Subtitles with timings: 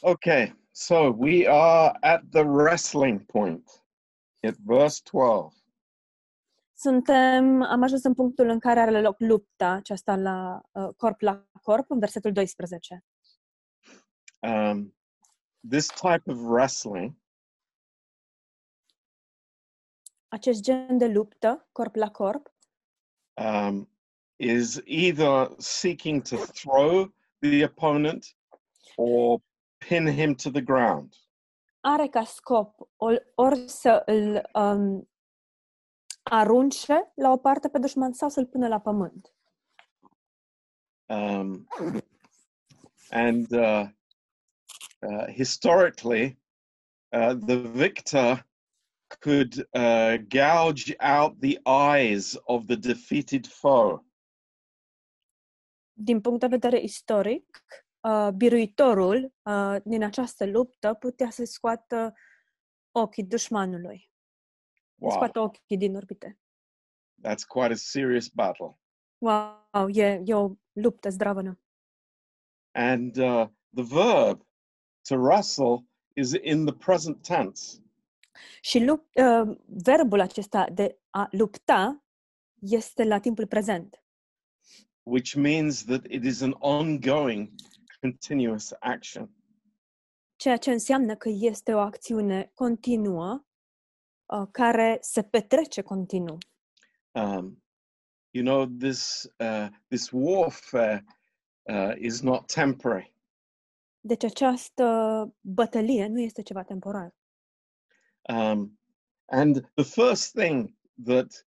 [0.00, 3.62] Okay, so we are at the wrestling point
[4.42, 5.52] at verse 12.
[6.74, 11.46] Suntem, am ajuns în punctul în care are loc lupta aceasta la uh, corp la
[11.62, 13.04] corp, în versetul 12.
[14.40, 14.94] Um,
[15.68, 17.16] this type of wrestling
[20.28, 22.54] Acest gen de luptă, corp la corp,
[23.34, 23.90] um,
[24.36, 28.36] is either seeking to throw the opponent
[28.96, 29.40] or
[29.78, 31.14] pin him to the ground.
[31.80, 32.88] are ca scop
[33.34, 35.08] ori, să îl um,
[36.22, 39.32] arunce la o parte pe dușman sau să-l pună la pământ.
[41.06, 41.68] Um,
[43.10, 43.88] and uh,
[45.00, 46.38] uh, historically,
[47.08, 48.46] uh, the victor
[49.20, 54.04] could uh, gouge out the eyes of the defeated foe.
[55.92, 57.64] Din punct de vedere istoric,
[58.00, 62.14] uh, biruitorul uh, din această luptă putea să scoată
[62.90, 64.10] ochii dușmanului,
[64.74, 66.38] să Wow, scoată ochii din orbite.
[67.26, 68.78] that's quite a serious battle.
[69.18, 71.60] Wow, e, e o luptă zdravănă.
[72.72, 74.46] And uh, the verb
[75.08, 77.82] to wrestle is in the present tense.
[78.60, 82.04] Și lup, uh, verbul acesta de a lupta
[82.60, 84.02] este la timpul prezent,
[85.02, 87.50] which means that it is an ongoing,
[88.00, 89.30] continuous action.
[90.36, 93.44] ceea ce înseamnă că este o acțiune continuă
[94.26, 96.38] uh, care se petrece continuu.
[97.10, 97.62] Um,
[98.30, 101.04] you know, this uh, this warfare
[101.62, 103.14] uh, is not temporary.
[104.00, 104.84] Deci această
[105.40, 107.14] bătălie nu este ceva temporar.
[108.28, 108.78] Um,
[109.26, 111.46] and the first thing that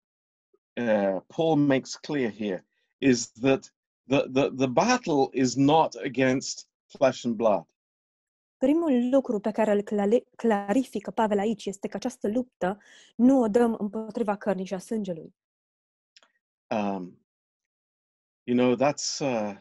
[0.77, 2.67] uh, Paul makes clear here
[2.99, 3.75] is that
[4.09, 7.67] the, the, the battle is not against flesh and blood.
[8.57, 9.83] Primul lucru pe care îl
[10.37, 12.79] clarifică Pavel aici este că această luptă
[13.17, 15.35] nu o dăm împotriva cărnii și a sângelui.
[16.71, 17.27] Um,
[18.43, 19.55] you know, that's uh,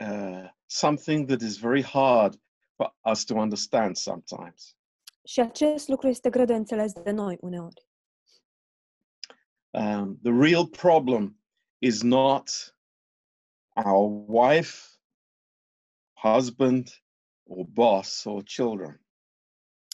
[0.00, 2.40] uh, something that is very hard
[2.76, 4.76] for us to understand sometimes.
[5.24, 7.86] Și acest lucru este greu de înțeles de noi uneori.
[9.70, 11.40] Um, the real problem
[11.78, 12.76] is not
[13.84, 14.98] our wife,
[16.12, 16.88] husband,
[17.44, 19.02] or boss, or children.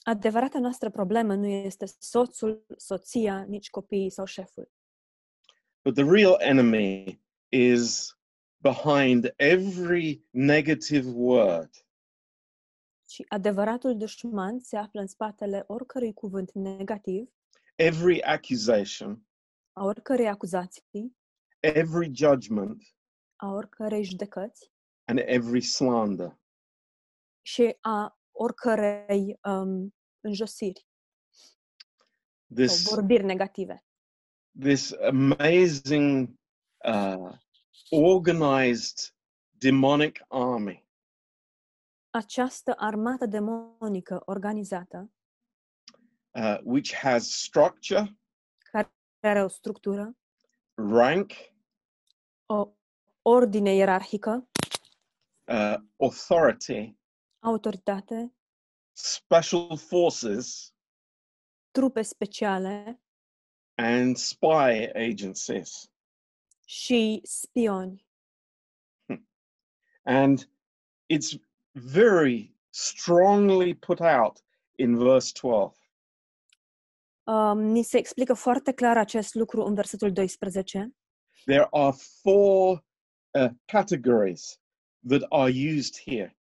[0.05, 4.71] Adevărata noastră problemă nu este soțul, soția, nici copiii sau șeful,
[5.85, 8.17] But the real enemy is
[8.57, 11.71] behind every negative word,
[13.05, 17.29] ci adevăratul dușman se află în spatele oricărui cuvânt negativ,
[17.77, 19.27] every accusation,
[19.73, 21.17] a oricărei acuzații,
[21.61, 22.83] every judgment,
[23.37, 24.73] a oricărei judecăți.
[25.05, 26.39] And every slander.
[27.43, 30.87] și a oricărei um, înjosiri.
[31.31, 33.85] Sau This, vorbiri negative.
[34.61, 36.39] this amazing,
[36.85, 37.33] uh,
[37.91, 39.15] organized
[39.51, 40.85] demonic army.
[42.11, 45.13] Această armată demonică organizată,
[46.31, 48.19] uh, which has structure,
[48.71, 50.17] care are o structură,
[50.75, 51.33] rank,
[52.47, 52.77] o
[53.27, 54.49] ordine ierarhică,
[55.45, 56.97] uh, authority,
[57.39, 58.35] autoritate,
[58.93, 60.75] special forces,
[61.71, 63.03] trupe speciale
[63.75, 65.89] and spy agencies.
[66.65, 68.07] și spioni.
[70.07, 70.51] And
[71.07, 71.39] it's
[71.73, 75.79] very strongly put out in verse 12.
[77.27, 80.95] Um, ni se explică foarte clar acest lucru în versetul 12.
[81.45, 82.85] There are four
[83.39, 84.61] uh, categories
[85.09, 86.37] that are used here.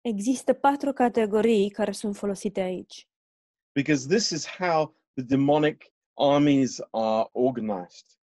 [0.00, 3.08] Există patru categorii care sunt folosite aici,
[3.72, 8.18] because this is how the demonic armies are organized.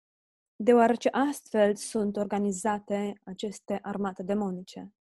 [0.57, 4.95] deoarece astfel sunt organizate aceste armate demonice.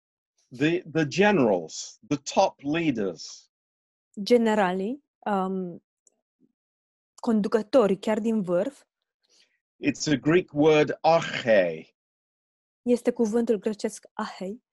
[0.58, 3.52] The, the generals, the top leaders,
[4.24, 5.84] Generalii, um,
[7.16, 8.88] conducătorii chiar din vârf,
[9.84, 11.97] it's a Greek word arche,
[12.92, 14.64] este cuvântul grecesc ahei,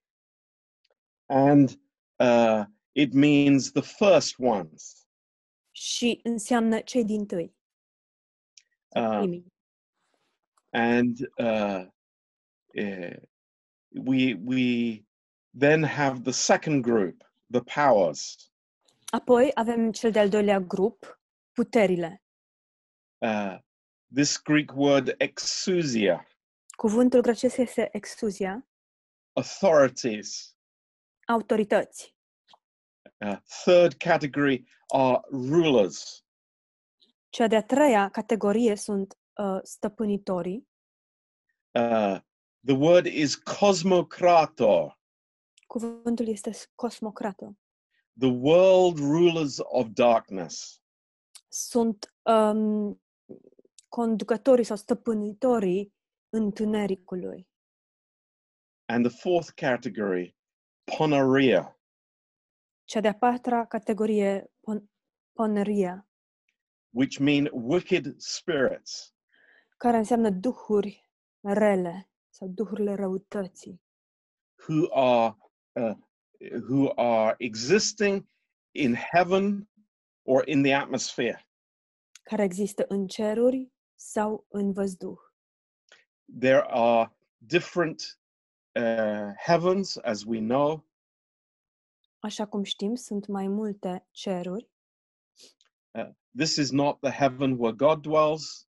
[1.25, 1.79] and
[2.19, 5.07] uh, it means the first ones.
[5.71, 7.55] și înseamnă cei din tâi,
[8.95, 9.27] Uh,
[10.71, 11.83] and uh,
[12.75, 13.15] eh,
[13.93, 15.03] we, we
[15.53, 18.49] then have the second group, the powers.
[19.11, 21.19] Apoi avem cel de-al doilea grup,
[21.51, 22.21] puterile.
[23.17, 23.57] Uh,
[24.13, 26.25] this Greek word exousia,
[26.75, 28.67] Cuvântul grecesc este exuzia,
[29.33, 30.57] authorities,
[31.27, 32.13] autorități,
[33.25, 36.25] Uh, third category are rulers.
[37.29, 40.67] Cea de-a treia categorie sunt uh, stăpânitorii.
[41.71, 42.19] Uh,
[42.65, 44.99] the word is cosmocrator,
[45.67, 47.57] Cuvântul este cosmocrată.
[48.19, 50.81] the world rulers of darkness.
[51.47, 53.01] Sunt um,
[53.87, 55.94] conducătorii sau stăpânitorii
[56.35, 57.47] întunericului.
[58.85, 60.35] And the fourth category,
[60.97, 61.79] poneria,
[62.83, 64.89] Cea de-a patra categorie, pon-
[65.33, 66.07] poneria,
[66.89, 69.15] which mean wicked spirits.
[69.77, 71.09] care înseamnă duhuri
[71.41, 73.81] rele sau duhurile răutății,
[74.67, 75.35] who are
[75.71, 75.95] uh,
[76.69, 78.27] who are existing
[78.71, 79.69] in heaven
[80.23, 81.47] or in the atmosphere.
[82.23, 85.17] care există în ceruri sau în văzduh.
[86.39, 88.19] There are different
[88.75, 90.83] uh, heavens, as we know,
[92.19, 94.69] Așa cum știm, sunt mai multe ceruri.
[96.37, 98.67] this is not the heaven where God dwells,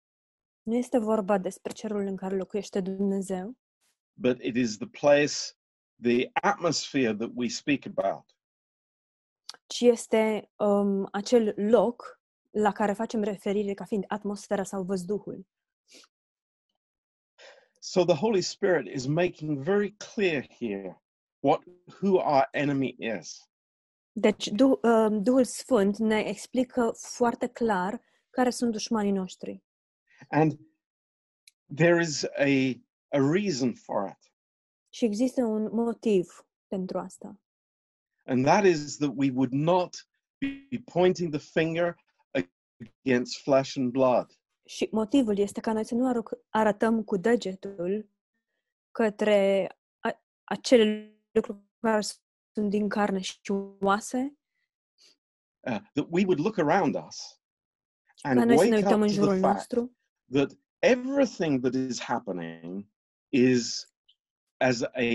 [0.63, 3.57] Nu este vorba despre cerul în care locuiește Dumnezeu,
[4.13, 5.33] but it is the place,
[6.01, 8.35] the atmosphere that we speak about.
[9.67, 12.19] ci este um, acel loc
[12.49, 15.45] la care facem referire ca fiind atmosfera sau văzduhul.
[17.83, 21.01] So the Holy Spirit is making very clear here
[21.39, 21.63] what
[21.99, 23.49] who our enemy is.
[24.11, 29.63] Deci du- um, Duhul Sfânt ne explică foarte clar care sunt dușmanii noștri.
[30.29, 30.59] And
[31.75, 34.31] there is a, a reason for it.
[34.93, 37.39] Și există un motiv pentru asta.
[38.25, 40.07] And that is that we would not
[40.37, 41.95] be pointing the finger
[43.03, 44.31] against flesh and blood,
[44.65, 48.09] Și motivul este ca noi să nu aruc- arătăm cu degetul
[48.91, 49.69] către
[49.99, 52.01] a- acele lucruri care
[52.53, 53.39] sunt din carne și
[53.79, 54.37] oase,
[55.59, 57.39] uh, that we would look around us
[58.21, 59.95] ca and noi să ne wake uităm up în to the jurul fact nostru
[60.31, 62.85] that everything that is happening
[63.29, 63.93] is
[64.57, 65.09] as a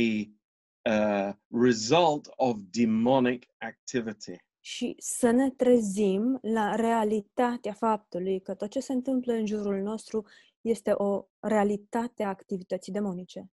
[0.90, 4.36] uh, result of demonic activity.
[4.66, 10.26] Și să ne trezim la realitatea faptului că tot ce se întâmplă în jurul nostru
[10.60, 13.50] este o realitate a activității demonice.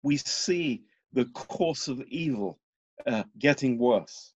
[0.00, 2.58] We see the course of evil
[3.06, 4.32] uh, getting worse.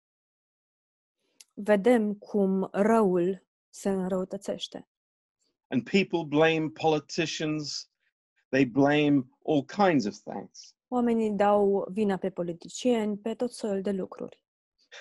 [1.54, 4.88] Vedem cum răul se înrăutățește.
[5.68, 7.90] And people blame politicians,
[8.48, 10.74] they blame all kinds of things.
[10.88, 14.46] Oamenii dau vina pe politicieni, pe tot soiul de lucruri.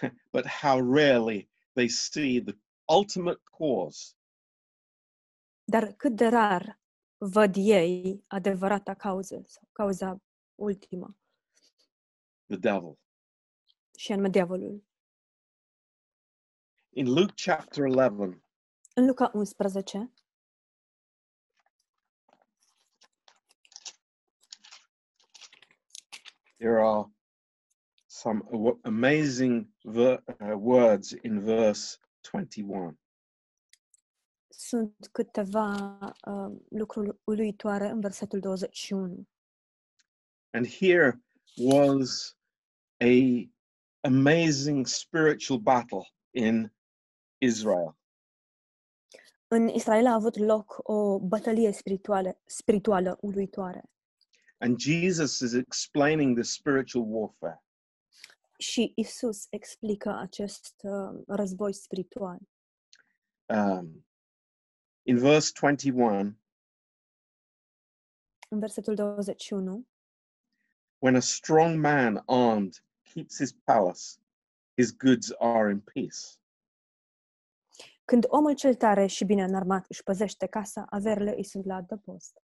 [0.34, 2.54] but how rarely they see the
[2.86, 4.16] ultimate cause,
[5.66, 6.80] Dar cât de rar
[7.18, 10.22] văd ei adevărata cauză, sau cauza
[10.56, 11.18] ultimă,
[12.48, 12.98] the devil.
[13.98, 14.86] și anume diavolul.
[16.90, 18.42] In Luke chapter 11,
[18.96, 20.12] În Luca 11,
[26.60, 27.06] there are
[28.22, 28.42] some
[28.84, 32.98] amazing ver- uh, words in verse 21.
[34.50, 35.98] sunt câteva
[36.28, 39.28] uh, lucruri uluitoare în versetul 21.
[40.50, 41.22] And here
[41.56, 42.38] was
[42.98, 43.16] a
[44.00, 46.74] amazing spiritual battle in
[47.38, 47.98] Israel.
[49.48, 53.84] În Israel a avut loc o bătălie spirituală, spirituală uluitoare.
[54.58, 57.62] And Jesus is explaining the spiritual warfare.
[58.58, 62.40] Și Isus explică acest uh, război spiritual.
[63.46, 64.06] Um,
[65.02, 66.36] in verse 21,
[68.50, 69.88] În versetul 21,
[71.00, 72.84] when a strong man armed
[73.14, 74.20] keeps his palace,
[74.74, 76.40] his goods are in peace.
[78.06, 82.42] când omul cel tare și bine înarmat își păzește casa, averile îi sunt la adăpost.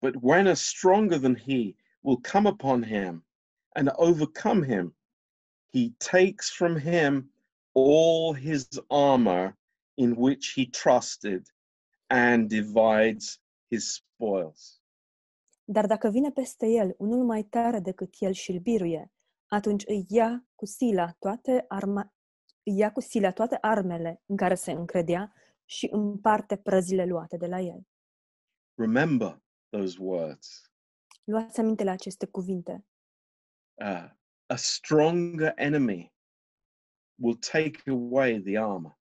[0.00, 3.26] But when a stronger than he will come upon him
[3.68, 4.96] and overcome him,
[5.72, 7.32] he takes from him
[7.72, 9.56] all his armor
[9.94, 11.46] in which he trusted
[12.06, 14.80] and divides his spoils.
[15.64, 19.12] Dar dacă vine peste el unul mai tare decât el și îl biruie,
[19.46, 22.14] atunci îi ia cu sila toate, arma,
[22.62, 25.32] ia cu sila toate armele în care se încredea
[25.64, 27.86] și împarte prăzile luate de la el.
[28.74, 30.70] Remember those words.
[31.24, 32.84] Luați aminte la aceste cuvinte.
[33.74, 34.10] Uh,
[34.46, 36.12] a stronger enemy
[37.18, 38.98] will take away the armor.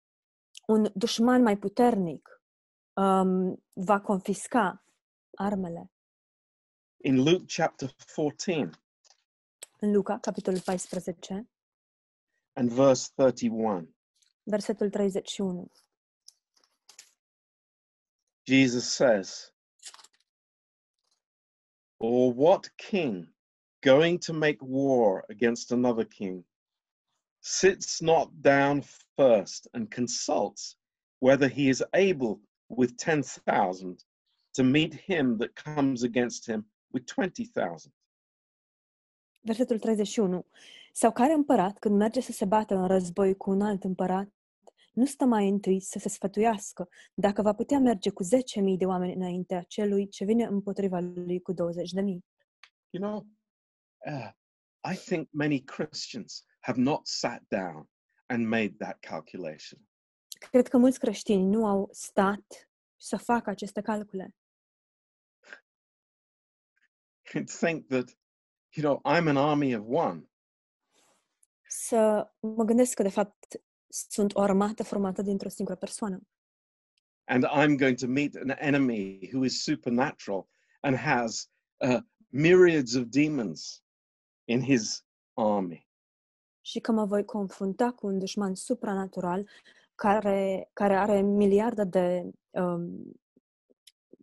[0.67, 2.41] Un dușman mai puternic
[2.93, 4.83] um, va confisca
[5.35, 5.91] armele.
[6.97, 8.69] In Luke chapter 14,
[9.79, 11.49] În Luca, capitolul 14,
[12.53, 13.95] and verse 31.
[14.43, 15.71] Versetul 31.
[18.45, 19.53] Jesus says,
[21.97, 23.32] Or what king
[23.83, 26.45] going to make war against another king
[27.39, 28.81] sits not down
[29.15, 30.77] first and consults
[31.19, 34.03] whether he is able with 10,000
[34.53, 37.91] to meet him that comes against him with 20,000?
[39.41, 40.45] Versetul 31.
[40.93, 44.27] Sau care împărat, când merge să se bată în război cu un alt împărat,
[44.93, 48.29] nu stă mai întâi să se sfătuiască dacă va putea merge cu 10.000
[48.77, 51.57] de oameni înaintea celui ce vine împotriva lui cu 20.000.
[52.89, 53.25] You know,
[54.05, 54.29] uh,
[54.93, 57.89] I think many Christians have not sat down
[58.25, 59.79] and made that calculation.
[60.49, 64.35] Cred că mulți creștini nu au stat să facă aceste calcule.
[67.33, 68.17] And think that,
[68.75, 70.29] you know, I'm an army of one.
[71.67, 76.27] Să mă gândesc că, de fapt, sunt o armată formată dintr-o singură persoană.
[77.27, 80.47] and I'm going to meet an enemy who is supernatural
[80.83, 81.47] and has
[81.81, 83.81] uh, myriads of demons
[84.45, 85.87] in his army.
[86.61, 89.49] Și că mă voi confrunta cu un dușman supranatural
[89.95, 93.11] care, care are miliarde de um,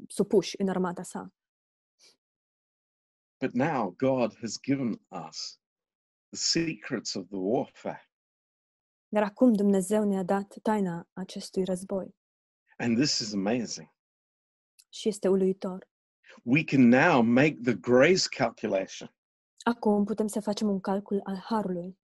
[0.08, 1.32] supuși în armata sa.
[3.40, 5.60] But now God has given us
[6.28, 8.10] the secrets of the warfare.
[9.08, 12.14] Dar acum Dumnezeu ne-a dat taina acestui război
[12.76, 13.94] And this is amazing.
[14.88, 15.88] și este uluitor.
[16.42, 19.14] We can now make the grace calculation
[19.62, 21.98] Acum putem să facem un calcul al harului,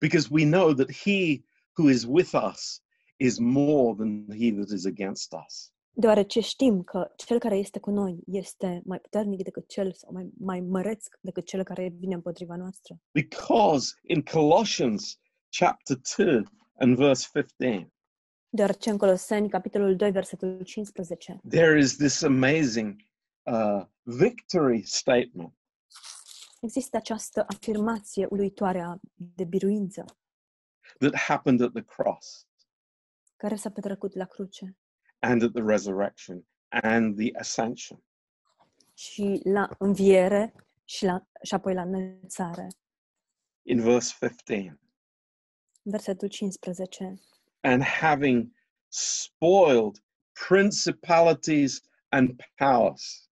[0.00, 1.44] because we know that he
[1.78, 2.82] who is with us
[3.16, 5.72] is more than he that is against us.
[5.92, 10.30] deoarece știm că cel care este cu noi este mai puternic decât cel sau mai,
[10.38, 13.00] mai măreț decât cel care vine împotriva noastră.
[13.12, 15.18] Because in Colossians
[15.58, 16.42] chapter 2
[16.78, 17.92] and verse 15,
[18.52, 22.96] Deoarece în Coloseni, capitolul 2, versetul 15, there is this amazing
[23.42, 25.52] uh, victory statement.
[26.60, 30.04] Există această afirmație uluitoare a- de biruință
[30.98, 32.46] that happened at the cross
[33.36, 34.76] care s-a petrecut la cruce
[35.18, 38.02] and at the resurrection and the ascension.
[38.94, 42.66] și la înviere și, la, și apoi la înălțare.
[43.62, 44.78] In verse 15,
[45.82, 47.20] Versetul 15.
[47.60, 48.52] and having
[48.88, 50.04] spoiled
[50.48, 53.29] principalities and powers.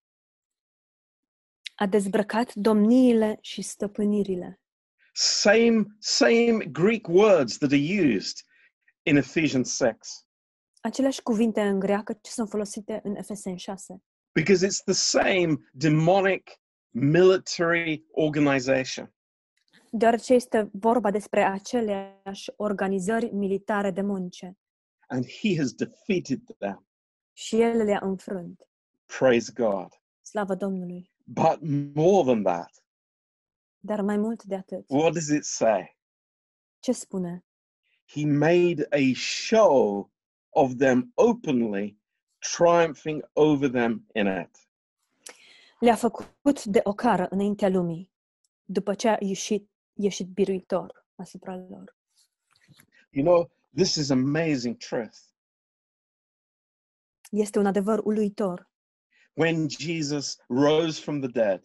[1.80, 4.60] A dezbrăcat domniile și stăpânirile.
[5.12, 8.36] Same, same Greek words that are used
[9.02, 9.96] in Ephesians 6,
[10.80, 14.02] Aceleași cuvinte în greacă ce sunt folosite în Efeseni 6.
[14.32, 16.50] because it's the same demonic
[16.94, 19.12] military organization.
[19.90, 24.58] Deoarece este vorba despre aceleași organizări militare demonice
[25.06, 26.86] And he has defeated them.
[27.32, 28.68] și el le-a înfrânt.
[29.18, 29.88] Praise God.
[30.22, 31.10] Slavă Domnului!
[31.30, 31.60] But
[31.94, 32.70] more than that,
[33.80, 35.96] Dar mai mult de atât, what does it say?
[36.80, 37.44] ce spune?
[38.04, 40.10] he made a show
[40.50, 41.96] of them openly,
[42.40, 44.68] triumphing over them in it.
[45.80, 48.10] Le-a făcut de ocară înaintea lumii,
[48.64, 51.96] după ce a ieșit, ieșit biruitor asupra lor.
[53.10, 55.16] You know, this is amazing truth.
[57.30, 58.68] Este un adevăr uluitor.
[59.38, 61.62] When Jesus rose from the dead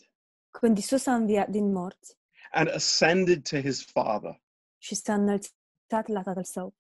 [0.52, 2.18] Când Isus a înviat din morți
[2.52, 4.42] and ascended to his Father,
[4.78, 6.74] și s-a înălțat la Tatăl Său,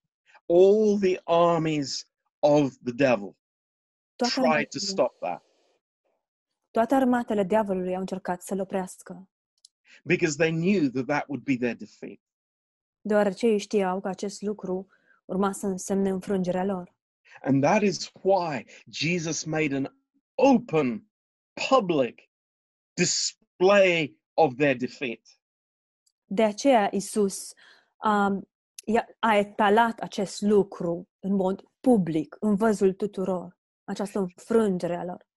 [0.45, 2.07] all the armies
[2.39, 3.35] of the devil
[4.15, 5.43] toate tried to armatele, stop that
[6.71, 9.29] toate armatele diavolului au încercat să-l oprească,
[10.03, 12.19] because they knew that that would be their defeat.
[13.01, 14.87] deoarece ei știau că acest lucru
[15.25, 16.95] urma să însemne înfrângerea lor.
[17.41, 19.87] And that is why Jesus made an
[20.35, 21.07] open,
[21.69, 22.29] public
[22.95, 25.19] display of their defeat.
[26.25, 27.51] De aceea Isus
[28.85, 35.27] i-a- a etalat acest lucru în mod public, în văzul tuturor, această înfrângere a lor.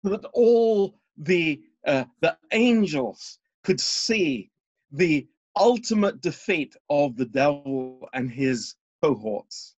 [0.00, 2.38] that all the uh, the
[2.70, 4.52] angels could see
[4.96, 5.26] the
[5.68, 9.76] ultimate defeat of the devil and his cohorts.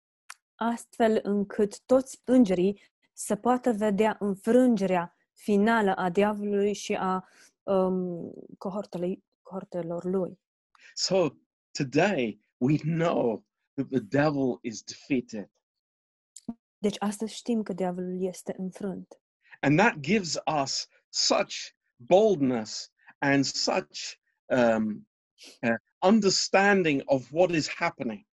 [0.55, 2.81] astfel încât toți îngerii
[3.17, 7.29] să poată vedea înfrângerea finală a diavolului și a
[7.63, 10.41] um, cohortelei, cohortelor lui.
[10.95, 11.29] So
[11.71, 13.45] today we know
[13.75, 15.51] that the devil is defeated,
[16.79, 19.21] Deci astăzi știm că diavolul este înfrânt.
[19.61, 21.55] and that gives us such
[21.97, 24.13] boldness and such
[24.45, 25.09] um,
[25.63, 25.75] uh,
[26.07, 28.27] understanding of what is happening.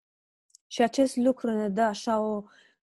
[0.68, 2.50] Și acest lucru ne dă așa o uh,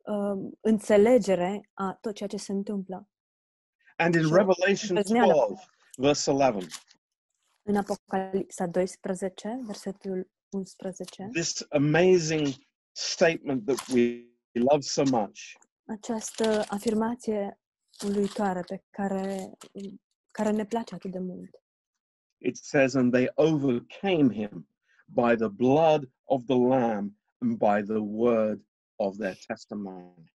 [0.06, 3.08] Um, înțelegere a tot ceea ce se întâmplă.
[3.96, 5.54] And in Revelation 12,
[5.96, 6.66] verse 11,
[7.62, 12.46] În Apocalipsa 12, versetul 11, this amazing
[12.92, 15.40] statement that we love so much
[15.86, 17.60] această afirmație
[18.04, 19.50] uluitoare pe care,
[20.30, 21.50] care ne place atât de mult.
[22.38, 24.68] it says, And they overcame him
[25.04, 28.65] by the blood of the Lamb and by the word
[28.96, 30.32] of their testimony.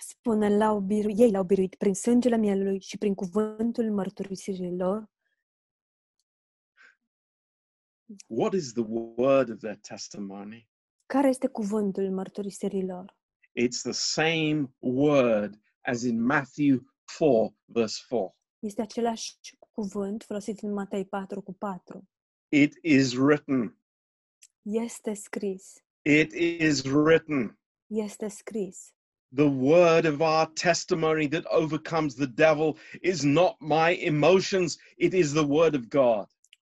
[0.00, 5.10] Spune, l-au biru- ei l-au biruit prin sângele mielului și prin cuvântul mărturisirii lor.
[8.26, 10.68] What is the word of their testimony?
[11.06, 13.18] Care este cuvântul mărturisirii lor?
[13.60, 16.78] It's the same word as in Matthew
[17.18, 18.36] 4, verse 4.
[18.58, 19.38] Este același
[19.70, 22.08] cuvânt folosit în Matei 4 cu 4.
[22.48, 23.78] It is written.
[24.62, 25.74] Este scris.
[26.02, 27.59] It is written.
[27.90, 28.94] Este scris.
[29.34, 35.32] The word of our testimony that overcomes the devil is not my emotions, it is
[35.32, 36.26] the word of God.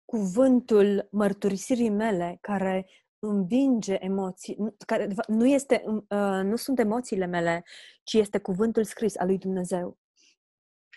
[0.05, 2.87] Cuvântul mărturisirii mele care
[3.19, 7.65] învinge emoții, nu- care de fapt, nu, este, uh, nu sunt emoțiile mele,
[8.05, 9.99] ci este cuvântul scris al lui Dumnezeu.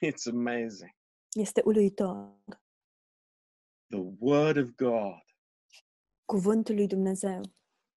[0.05, 0.95] It's amazing.
[1.35, 2.35] Este uluitor.
[3.89, 5.21] The word of God,
[6.25, 7.41] Cuvântul lui Dumnezeu.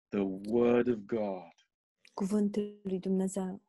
[0.10, 1.56] the word of God.
[2.18, 3.62] Cuvântul lui Dumnezeu.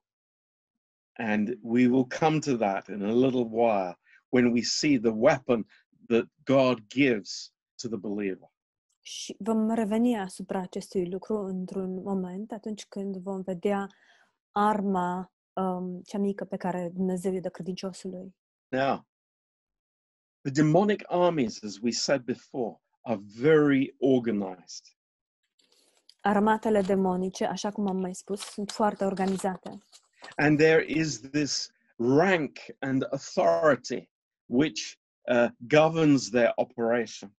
[1.12, 5.66] And we will come to that in a little while when we see the weapon
[6.06, 7.52] that God gives
[7.82, 8.52] to the believer.
[9.00, 13.86] Și vom reveni asupra acestui lucru într-un moment, atunci când vom vedea
[14.50, 18.34] arma um, cea mică pe care Dumnezeu îi dă credinciosului.
[18.68, 19.06] Now,
[20.40, 24.97] the demonic armies, as we said before, are very organized.
[26.28, 29.78] Armatele demonice, așa cum am mai spus, sunt foarte organizate.
[30.36, 34.08] And there is this rank and authority
[34.46, 37.36] which uh, governs their operation.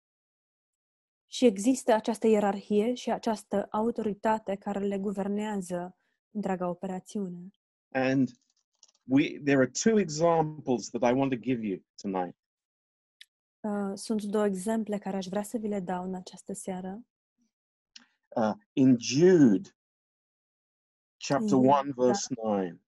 [1.28, 5.97] Și există această ierarhie și această autoritate care le guvernează
[6.32, 7.52] întreaga operațiune.
[7.91, 8.30] And
[9.04, 12.38] we, there are two examples that I want to give you tonight.
[13.60, 17.04] Uh, sunt două exemple care aș vrea să vi le dau în această seară.
[18.36, 19.70] Uh, in Jude,
[21.20, 22.80] chapter In 1, Jude, verse 9.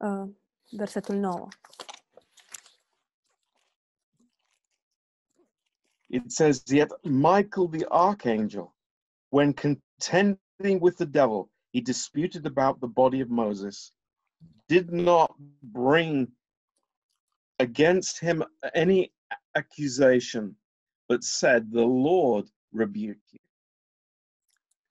[0.00, 0.26] Uh,
[0.74, 1.50] versetul 9.
[6.10, 8.74] It says, Yet Michael the archangel,
[9.30, 13.92] when contending with the devil, he disputed about the body of Moses,
[14.68, 16.28] did not bring
[17.58, 18.42] against him
[18.74, 19.12] any
[19.56, 20.56] accusation,
[21.08, 23.44] but said, The Lord rebuke you.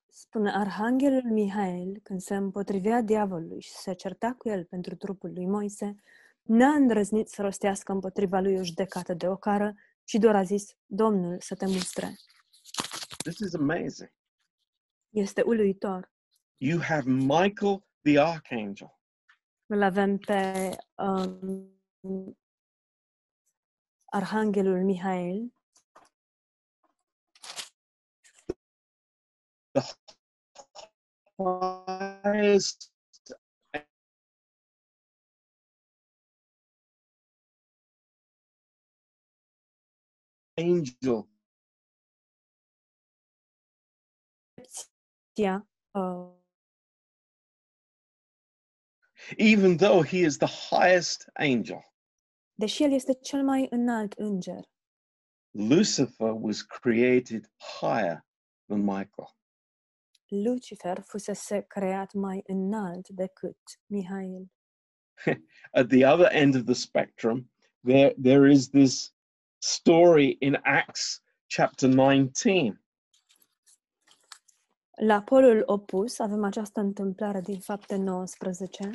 [0.07, 5.45] Spune Arhanghelul Mihail, când se împotrivea diavolului și se certa cu el pentru trupul lui
[5.45, 5.95] Moise,
[6.41, 11.39] n-a îndrăznit să rostească împotriva lui o judecată de ocară, ci doar a zis, Domnul
[11.39, 12.15] să te mustre.
[13.17, 14.11] This is amazing.
[15.09, 16.11] Este uluitor.
[16.57, 18.99] You have Michael the archangel,
[19.65, 21.79] Îl avem pe um,
[24.05, 25.53] Arhanghelul Mihail,
[31.39, 32.91] highest
[40.57, 41.27] angel.
[45.35, 46.27] Tia, uh,
[49.37, 51.83] even though he is the highest angel,
[52.55, 54.63] deși el este cel mai înalt înger,
[55.53, 58.23] Lucifer was created higher
[58.67, 59.34] than Michael.
[60.27, 64.51] Lucifer fusese creat mai înalt decât Mihail.
[65.79, 67.51] At the other end of the spectrum,
[67.83, 69.13] there, there is this
[69.57, 72.79] story in Acts chapter 19
[74.97, 78.89] La polul opus avem această întâmplare din fapte 19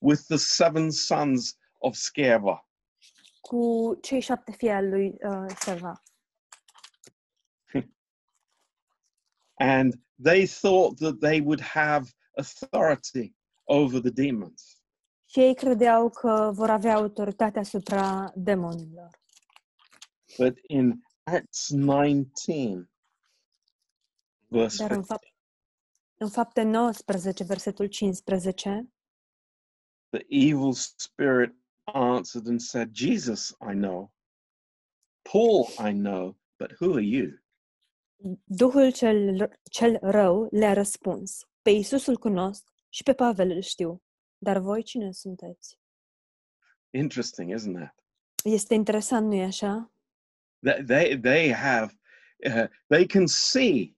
[0.00, 2.68] with the seven sons of Sceva.
[3.40, 6.02] cu cei șapte fii al lui uh, Seva.
[9.58, 14.82] And they thought that they would have authority over the demons.
[15.24, 19.10] Și ei credeau că vor avea autoritate asupra demonilor.
[20.38, 22.90] But in Acts 19,
[24.46, 25.26] verse Dar în, fapt,
[26.16, 28.92] în fapte 19, versetul 15,
[30.10, 34.12] the evil spirit answered and said, Jesus, I know.
[35.22, 37.38] Paul, I know, but who are you?
[38.44, 44.02] Duhul cel, cel rău le-a răspuns, pe Iisus îl cunosc și pe Pavel îl știu,
[44.38, 45.78] dar voi cine sunteți?
[46.90, 47.94] Interesting, isn't it?
[48.44, 49.92] Este interesant, nu-i așa?
[50.60, 51.98] They, they, they have,
[52.46, 53.96] uh, they can see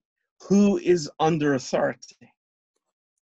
[0.48, 2.34] who is under authority.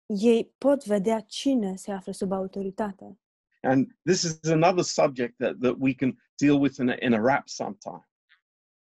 [0.06, 3.18] Ei pot vedea cine se află sub autoritate.
[3.62, 7.20] And this is another subject that, that we can deal with in a, in a
[7.20, 8.06] rap sometime.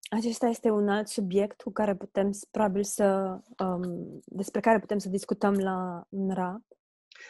[0.09, 4.97] Acesta este un alt subiect cu care putem s- probabil să um, despre care putem
[4.97, 6.61] să discutăm la un rap.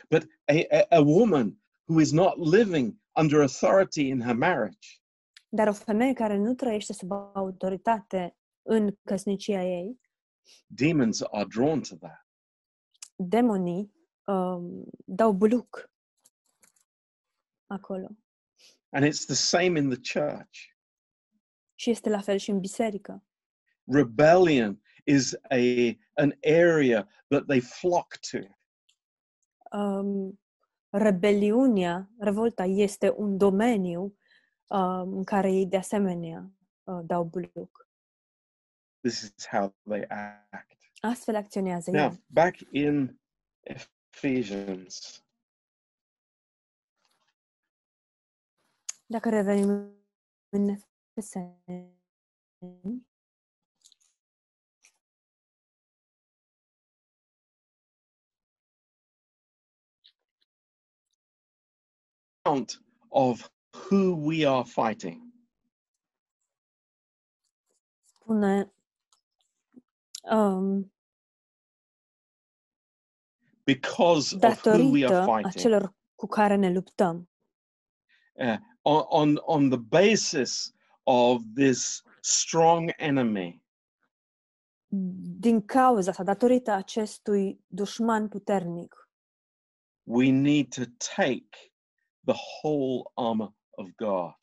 [0.09, 4.87] But a, a, a woman who is not living under authority in her marriage,
[5.49, 9.99] Dar o femeie care nu trăiește sub autoritate în căsnicia ei,
[10.67, 12.27] demons are drawn to that.
[13.15, 13.93] demonii
[14.25, 15.89] um, dau buluc
[17.65, 18.07] acolo.
[18.89, 20.74] And it's the same in the church.
[21.75, 23.23] Și este la fel și în biserică.
[23.83, 28.37] Rebellion is a, an area that they flock to.
[29.77, 30.39] Um,
[30.89, 34.17] rebeliunea, revolta, este un domeniu
[34.67, 36.51] um, în care ei de asemenea
[36.83, 37.89] uh, dau buluc.
[39.01, 40.05] This is how they
[40.49, 40.77] act.
[40.99, 42.23] Astfel acționează Now, ei.
[42.27, 43.19] back in
[43.59, 45.25] Ephesians,
[49.07, 49.95] Dacă revenim
[50.49, 50.77] în
[62.45, 62.77] Count
[63.11, 65.25] of who we are fighting.
[68.25, 68.69] spune
[70.25, 70.89] um,
[73.65, 75.51] because of who we are fighting.
[75.51, 76.83] acelor cu care ne
[78.39, 80.74] uh, on, on on the basis
[81.05, 83.63] of this strong enemy.
[85.39, 89.09] Din cauza asta, datorită acestui dușman puternic,
[90.03, 90.83] we need to
[91.15, 91.73] take
[92.25, 94.35] the whole armor of god.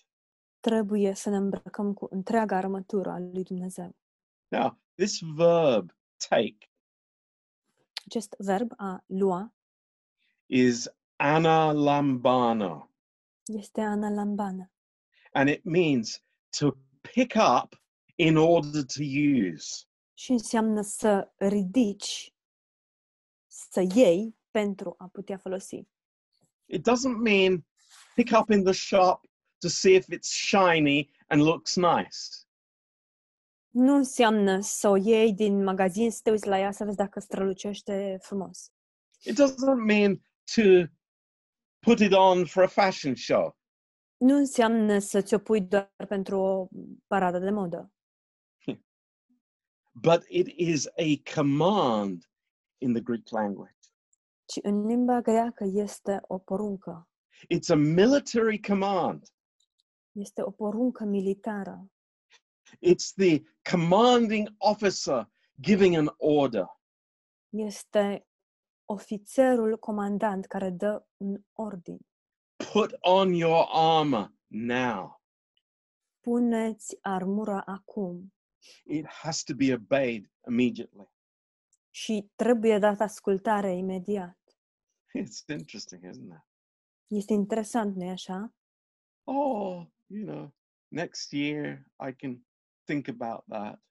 [0.60, 3.96] Trebuie să ne îmbrăcăm cu întreaga armătură a lui Dumnezeu.
[4.48, 5.94] now this verb
[6.28, 6.70] take
[8.06, 9.54] Acest verb a lua
[10.46, 12.92] is analambano
[13.46, 14.70] este analambana.
[15.32, 16.22] And it means
[16.58, 17.74] to pick up
[18.14, 19.02] in order to
[19.52, 22.34] use și înseamnă să ridici,
[23.46, 25.82] să iei pentru a putea folosi.
[26.66, 27.66] it doesn't mean
[28.14, 29.20] pick up in the shop
[29.58, 32.18] to see if it's shiny and looks nice
[33.74, 37.20] Nu înseamnă să o iei din magazin, să te uiți la ea, să vezi dacă
[37.20, 38.70] strălucește frumos.
[39.22, 40.20] It doesn't mean
[40.54, 40.62] to
[41.78, 43.56] put it on for a fashion show.
[44.22, 46.68] Nu înseamnă să ți-o pui doar pentru o
[47.06, 47.92] paradă de modă,
[50.06, 52.30] but it is a command
[52.78, 53.78] in the Greek language.
[54.44, 57.08] ci în limba greacă este o poruncă.
[57.54, 59.26] It's a military command.
[60.12, 61.90] Este o poruncă militară.
[62.76, 65.30] It's the commanding officer
[65.60, 66.66] giving an order.
[67.48, 68.26] Este
[68.84, 71.98] ofițerul comandant care dă un ordin.
[72.72, 75.20] Put on your armor now.
[76.20, 78.32] Puneți armura acum
[78.84, 81.10] It has to be obeyed immediately.
[81.90, 84.38] și trebuie dat ascultare imediat.
[85.18, 86.44] It's interesting, isn't it?
[87.06, 88.54] Este interesant, nu-i așa?
[89.24, 90.54] Oh, you know,
[90.88, 92.46] next year I can
[92.84, 93.82] think about that.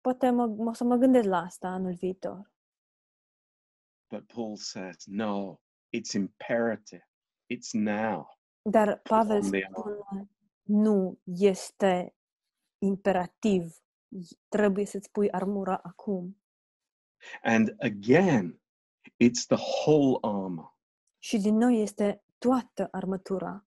[0.00, 2.52] Poate mă, o să mă gândesc la asta anul viitor.
[4.10, 5.60] But Paul says, no,
[5.96, 7.08] it's imperative.
[7.46, 8.38] It's now.
[8.62, 10.30] Dar Pavel spune,
[10.62, 12.14] nu este
[12.78, 13.82] imperativ.
[14.48, 16.42] Trebuie să-ți pui armura acum.
[17.42, 18.60] And again,
[19.24, 20.76] it's the whole armor.
[21.18, 23.64] Și din nou este toată armătura.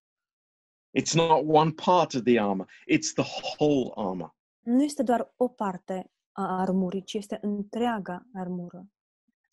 [0.99, 3.25] It's not one part of the armor, it's the
[3.57, 4.35] whole armor.
[4.59, 8.87] Nu este doar o parte a armurii, ci este întreaga armură.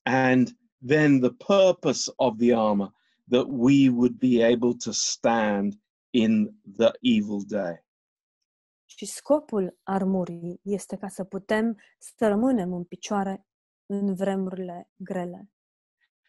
[0.02, 2.92] And then the purpose of the armor
[3.28, 5.74] that we would be able to stand
[6.10, 7.84] in the evil day.
[8.84, 13.46] Și scopul armurii este ca să putem să rămânem în picioare
[13.86, 15.50] în vremurile grele.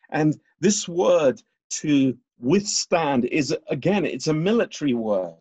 [0.10, 1.40] And this word
[1.82, 5.40] to withstand is, again, it's a military word.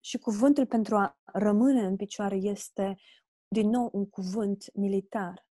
[0.00, 2.96] Și cuvântul pentru a rămâne în picioare este
[3.48, 5.45] din nou un cuvânt militar.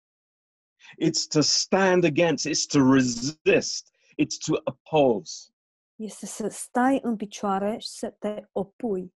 [0.97, 5.53] It's to stand against, it's to resist, it's to oppose.
[5.95, 9.13] Este să stai în picioare și să te opui.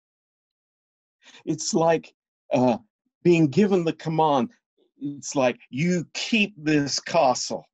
[1.45, 2.77] It's like uh,
[3.23, 4.51] being given the command,
[5.01, 7.71] it's like, you keep this castle.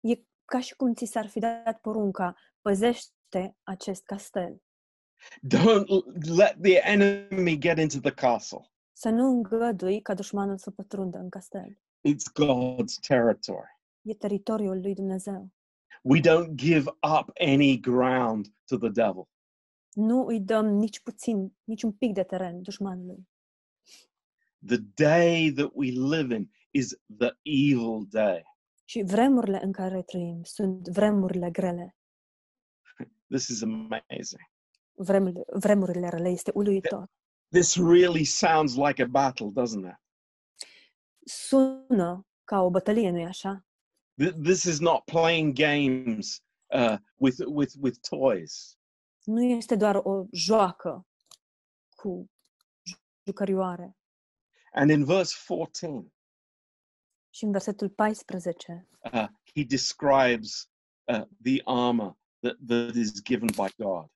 [0.00, 4.62] E ca și cum ți s-ar fi dat porunca, păzește acest castel.
[5.54, 5.86] Don't
[6.36, 8.70] let the enemy get into the castle.
[8.92, 11.78] Să nu îngădui ca dușmanul să pătrundă în castel.
[12.06, 13.68] It's God's territory.
[14.02, 15.52] E teritoriul lui Dumnezeu.
[16.02, 16.88] We don't give
[17.18, 19.28] up any ground to the devil.
[19.92, 23.28] Nu îi dăm nici puțin, nici un pic de teren dușmanului.
[24.66, 28.42] The day that we live in is the evil day.
[28.84, 31.96] Și vremurile în care trăim sunt vremurile grele.
[33.28, 34.50] This is amazing.
[34.94, 37.10] Vremurile, vremurile rele este uluitor.
[37.48, 40.05] This really sounds like a battle, doesn't it?
[41.28, 43.64] Sună ca o bătălie, nu-i așa?
[44.42, 46.42] This is not playing games
[46.74, 48.78] uh, with, with, with toys.
[49.24, 51.06] Nu este doar o joacă
[51.96, 52.30] cu
[53.26, 53.96] jucărioare.
[54.72, 56.12] And in verse 14,
[57.30, 60.70] Și în versetul 14 uh, he describes
[61.04, 64.06] uh, the armor that, that is given by God.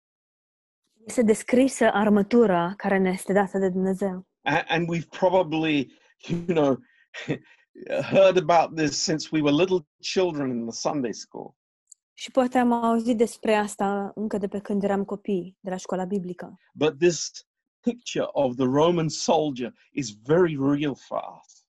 [1.06, 4.26] este descrisă armătura care ne este dată de Dumnezeu.
[4.42, 5.92] A- and we've probably,
[6.28, 6.78] you know,
[8.10, 11.54] heard about this since we were little children in the Sunday school.
[12.12, 16.04] Și poate am auzit despre asta încă de pe când eram copii, de la școala
[16.04, 16.58] biblică.
[16.74, 17.30] But this
[17.80, 21.64] picture of the Roman soldier is very real for us.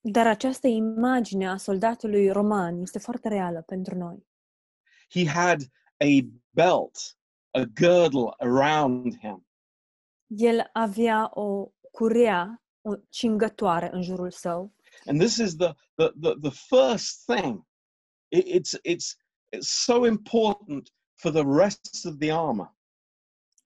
[0.00, 4.26] Dar această imagine a soldatului roman este foarte reală pentru noi.
[5.10, 5.62] He had
[5.96, 7.18] a belt,
[7.50, 9.48] a girdle around him,
[10.28, 14.74] El avea o curea, o cingătoare în jurul său
[15.06, 17.66] and this is the the the, the first thing.
[18.28, 19.16] It- it's it's
[19.56, 22.76] it's so important for the rest of the armor.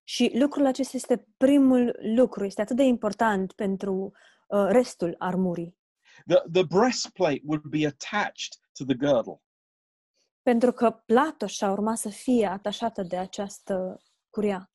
[0.05, 4.13] și lucrul acesta este primul lucru, este atât de important pentru
[4.49, 5.77] uh, restul armurii.
[6.27, 9.43] The the breastplate would be attached to the girdle.
[10.43, 14.67] Pentru că platoșa urma să fie atașată de această curea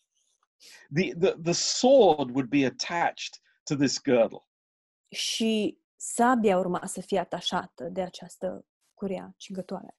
[0.93, 4.47] The, the the sword would be attached to this girdle.
[5.11, 9.97] și sabia urma să fie atașată de această curea cingătoare.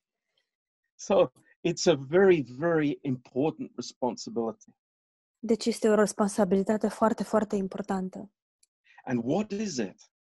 [0.94, 1.30] So
[1.68, 4.70] it's a very, very important responsibility.
[5.38, 8.30] Deci este o responsabilitate foarte, foarte importantă.
[9.04, 10.12] And what is it?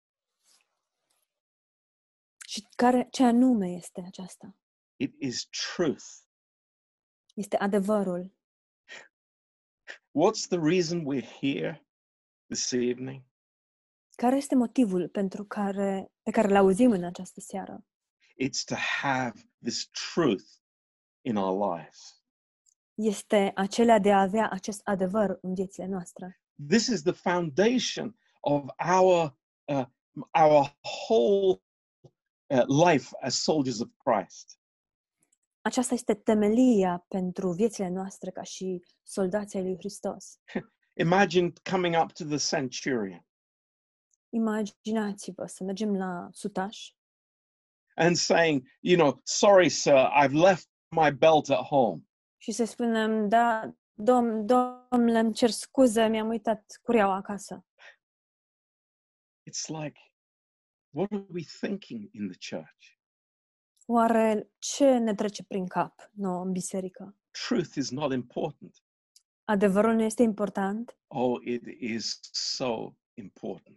[2.46, 4.56] Și care, ce anume este aceasta?
[4.96, 6.04] It is truth.
[7.34, 8.34] Este adevărul.
[10.12, 11.86] What's the reason we're here
[12.46, 13.22] this evening?
[14.16, 17.86] Care este motivul pentru care, pe care îl auzim în această seară?
[18.44, 20.44] It's to have this truth
[21.20, 22.22] in our lives.
[22.94, 26.40] Este acela de a avea acest adevăr în viețile noastre.
[26.68, 28.64] This is the foundation of
[28.96, 29.86] our uh,
[30.44, 30.76] our
[31.06, 31.62] whole
[32.46, 34.58] uh, life as soldiers of Christ.
[35.60, 40.40] Aceasta este temelia pentru viețile noastre ca și soldații ai lui Hristos.
[41.06, 43.26] Imagine coming up to the centurion
[44.28, 46.90] Imaginați-vă să mergem la sutaș
[47.96, 52.02] and saying, you know, sorry, sir, I've left my belt at home.
[52.38, 57.64] și să spunem, da, dom, domnule, îmi cer scuze, mi-am uitat cureaua acasă.
[59.50, 60.00] It's like,
[60.90, 62.94] what are we thinking in the church?
[63.86, 67.16] Oare ce ne trece prin cap nouă în biserică?
[67.30, 68.82] Truth is not important.
[69.44, 70.98] Adevărul nu este important?
[71.06, 73.75] Oh, it is so important.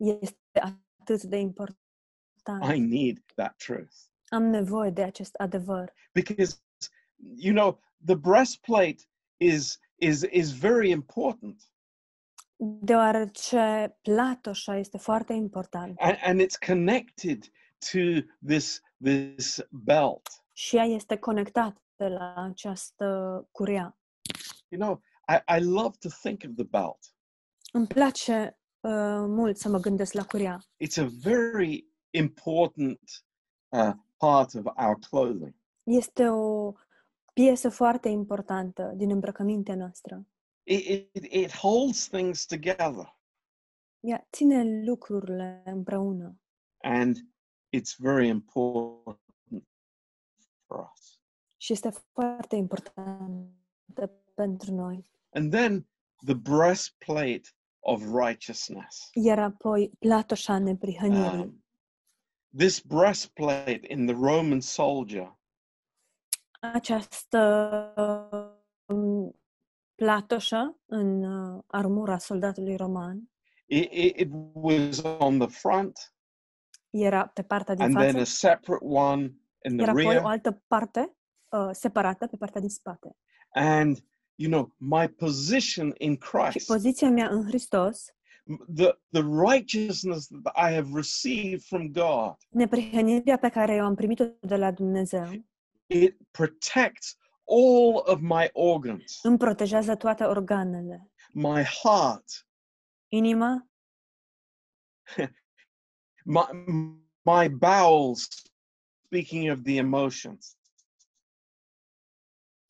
[0.00, 1.78] Este atât de important.
[2.74, 3.92] I need that truth
[4.28, 5.92] Am nevoie de acest adevăr.
[6.12, 6.62] because,
[7.36, 9.02] you know, the breastplate
[9.36, 11.62] is is is very important,
[12.80, 17.44] Deoarece platoșa este foarte important and, and it's connected
[17.92, 17.98] to
[18.46, 20.28] this this belt.
[20.52, 23.98] și ea este conectată la această curea.
[24.68, 26.98] You know, I, I love to think of the belt.
[27.72, 30.58] Îmi place uh, mult să mă gândesc la curea.
[30.84, 33.00] It's a very important
[33.68, 35.54] uh, part of our clothing.
[35.82, 36.72] Este o
[37.32, 40.26] piesă foarte importantă din îmbrăcămintea noastră.
[40.62, 43.18] It, it, it holds things together,
[44.00, 46.40] Ea ține lucrurile împreună
[46.82, 47.16] and
[47.76, 49.18] it's very important
[50.66, 51.20] for us.
[51.56, 55.10] și este foarte importantă pentru noi.
[55.30, 55.88] And then
[56.24, 57.42] the breastplate
[57.80, 59.08] of righteousness.
[59.12, 61.40] Iar apoi platoșa neprihănirii.
[61.40, 61.64] Um,
[62.56, 65.38] this breastplate in the Roman soldier
[66.60, 67.38] Această
[68.86, 69.40] um,
[69.94, 73.30] platoșă în uh, armura soldatului roman
[73.66, 76.14] It, it, it was on the front,
[76.90, 79.22] Era pe partea din and then a separate one
[79.64, 80.22] in the era apoi rear.
[80.22, 81.16] o altă parte
[81.48, 83.16] uh, separată pe partea din spate.
[83.54, 84.04] And,
[84.40, 88.04] you know, my position in Christ, poziția mea în Hristos,
[88.74, 94.24] the, the righteousness that I have received from God, neprihănirea pe care eu am primit-o
[94.40, 95.44] de la Dumnezeu,
[95.86, 101.10] it protects all of my organs, îmi protejează toate organele.
[101.32, 102.46] my heart,
[103.08, 103.68] Inima,
[106.24, 106.44] my,
[107.22, 108.28] my bowels,
[109.04, 110.56] speaking of the emotions,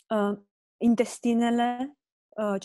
[0.06, 0.48] uh,
[0.80, 2.60] intestinele, uh,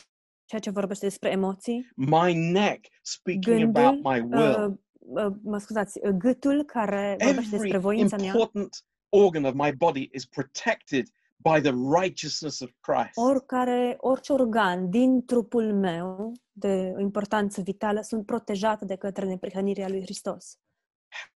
[0.45, 4.77] ceea ce vorbește despre emoții, my neck, speaking about gândul, my will.
[5.07, 9.53] uh, uh, mă scuzați, uh, gâtul care vorbește despre Every voința mea, important organ of
[9.53, 13.17] my body is protected by the righteousness of Christ.
[13.17, 20.01] oricare, orice organ din trupul meu de importanță vitală sunt protejate de către neprihănirea lui
[20.01, 20.59] Hristos.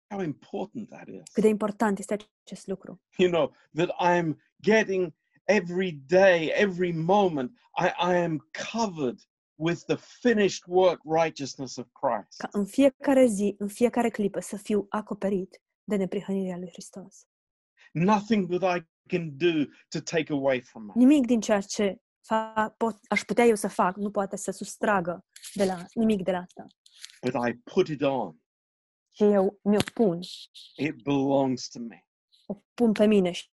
[0.09, 1.21] How important that is.
[1.31, 3.01] Cât de important este acest lucru.
[3.17, 5.13] You know, that I'm getting
[5.49, 9.19] every day, every moment, I, I am covered
[9.55, 12.37] with the finished work righteousness of Christ.
[12.37, 17.27] Ca în fiecare zi, în fiecare clipă să fiu acoperit de neprihănirea lui Hristos.
[17.91, 20.95] Nothing that I can do to take away from it.
[20.95, 25.25] Nimic din ceea ce fac, pot, aș putea eu să fac nu poate să sustragă
[25.53, 26.67] de la nimic de la asta.
[27.21, 28.35] But I put it on.
[29.15, 30.19] Și eu mi-o pun,
[30.75, 32.05] It belongs to me.
[32.45, 33.49] o pun pe mine și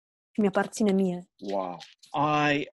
[0.40, 1.28] mi aparține mie.
[1.38, 1.76] Wow.
[2.48, 2.66] I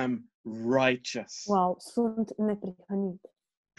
[0.00, 0.32] am
[0.74, 1.42] righteous.
[1.46, 3.20] Wow, sunt neprihănit.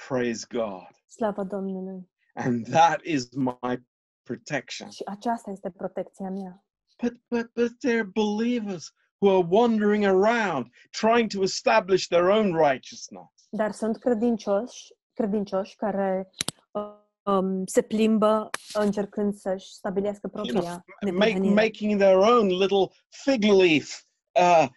[0.08, 0.88] Praise God.
[1.08, 2.12] Slavă Domnului!
[2.34, 3.86] And that is my
[4.24, 4.89] protection.
[4.89, 6.65] Și aceasta este protecția mea.
[7.02, 13.48] But but but they're believers who are wandering around trying to establish their own righteousness.
[13.50, 16.30] Dar sunt credincioși, credincioși care
[16.72, 21.54] uh, um, se plimbă încercând să-și stabilească propria Make, neprihănire.
[21.54, 24.02] making their own little fig leaf
[24.40, 24.68] uh,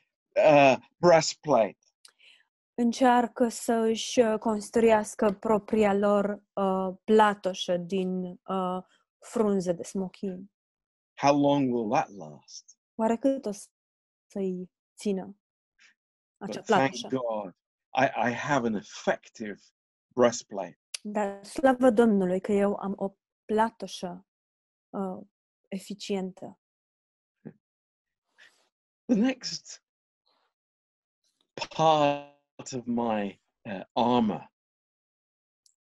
[0.47, 1.77] uh, breastplate.
[2.75, 8.79] Încearcă să își uh, construiască propria lor uh, platoșă din uh,
[9.19, 10.51] frunze de smochin.
[11.21, 12.79] How long will that last?
[12.95, 13.69] Oare cât o să-
[14.31, 15.37] să-i țină
[16.39, 17.09] acea But thank platoșă?
[17.09, 17.55] God,
[17.99, 19.59] I, I have an effective
[20.15, 20.79] breastplate.
[21.09, 23.15] Dar slavă Domnului că eu am o
[23.45, 24.27] platoșă
[24.91, 25.27] uh,
[25.69, 26.59] eficientă.
[29.05, 29.85] The next
[31.77, 34.53] part of my uh, armor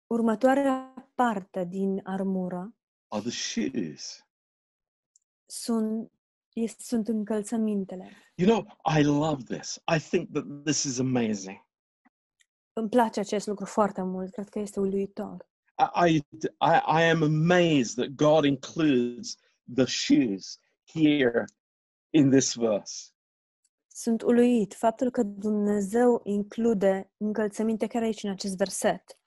[0.06, 2.74] Următoarea parte din armură
[3.08, 4.26] are the shoes.
[5.46, 6.12] sunt,
[6.52, 8.10] este, sunt încălțămintele.
[8.34, 9.82] You know, I love this.
[9.96, 11.66] I think that this is amazing.
[12.72, 15.48] Îmi place acest lucru foarte mult, cred că este uluitor.
[16.06, 16.22] I, I,
[16.86, 19.36] I am amazed that God includes
[19.74, 20.58] the shoes
[20.92, 21.44] here
[22.10, 23.10] in this verse.
[23.86, 29.18] Sunt uluit faptul că Dumnezeu include încălțăminte chiar aici în acest verset.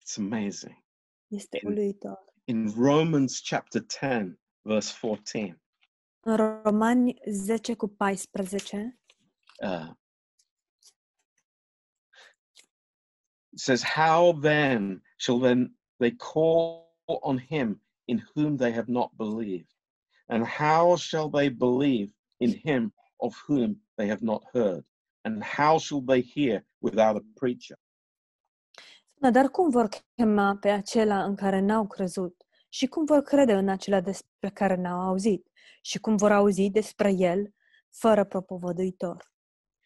[0.00, 0.84] It's amazing.
[1.26, 2.24] Este In- uluitor.
[2.44, 5.60] In Romans chapter 10, verse 14,
[6.20, 9.00] În Romani 10 cu 14
[9.62, 9.90] uh,
[13.56, 19.16] it says, How then shall then they call on him in whom they have not
[19.16, 19.72] believed?
[20.28, 24.84] And how shall they believe in him of whom they have not heard?
[25.24, 27.78] And how shall they hear without a preacher?
[29.30, 32.42] dar cum vor chema pe acela în care n-au crezut?
[32.68, 35.50] Și cum vor crede în acela despre care n-au auzit?
[35.80, 37.54] Și cum vor auzi despre el
[37.90, 39.32] fără propovăduitor?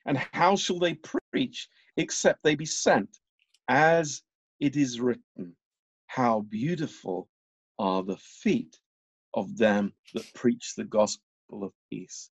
[0.05, 1.59] And how shall they preach
[1.95, 3.20] except they be sent?
[3.73, 4.25] As
[4.59, 5.57] it is written,
[6.07, 7.29] How beautiful
[7.79, 8.83] are the feet
[9.31, 12.31] of them that preach the gospel of peace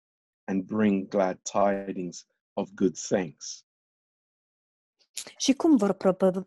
[0.48, 3.66] and bring glad tidings of good things.
[5.38, 5.98] Și cum vor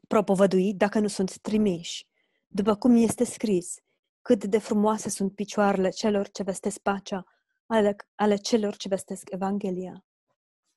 [0.09, 2.07] propovădui dacă nu sunt trimiși?
[2.47, 3.77] După cum este scris,
[4.23, 7.25] cât de frumoase sunt picioarele celor ce vestesc pacea,
[7.67, 10.05] ale, ale celor ce vestesc Evanghelia.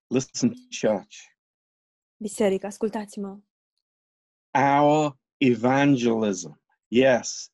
[0.07, 1.16] Listen, church,
[2.18, 3.39] Biserică, ascultați-mă!
[4.54, 7.51] Our evangelism, yes,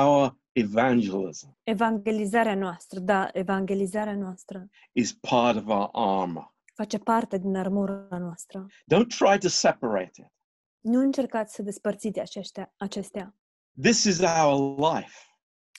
[0.00, 6.54] our evangelism Evangelizarea noastră, da, evangelizarea noastră is part of our armor.
[6.74, 8.66] face parte din armura noastră.
[8.94, 10.32] Don't try to separate it.
[10.80, 13.34] Nu încercați să despărțiți aceștia, acestea.
[13.82, 15.16] This is our life.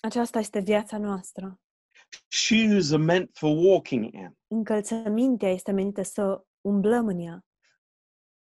[0.02, 1.60] Aceasta este viața noastră.
[2.28, 4.38] Shoes are meant for walking in.
[4.48, 7.46] Încălțămintea este menită să umblăm în ea.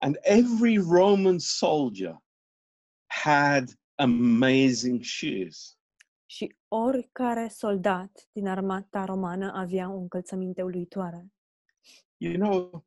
[0.04, 2.18] And every Roman soldier
[3.08, 5.78] had amazing shoes.
[6.26, 11.32] Și oricare soldat din armata romană avea o încălțăminte uluitoare.
[12.18, 12.86] You know,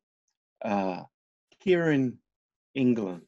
[0.65, 1.03] uh,
[1.57, 2.21] here in
[2.71, 3.27] England,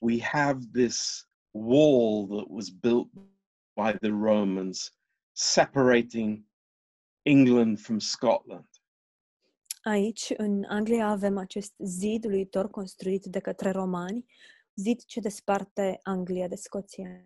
[0.00, 3.08] we have this wall that was built
[3.74, 4.92] by the Romans
[5.32, 6.44] separating
[7.22, 8.68] England from Scotland.
[9.84, 14.24] Aici, în Anglia, avem acest zid uluitor construit de către romani,
[14.74, 17.24] zid ce desparte Anglia de Scoția.